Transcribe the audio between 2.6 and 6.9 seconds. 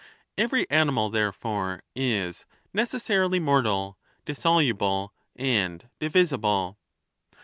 necessarily mortal, dissoluble, and divisible."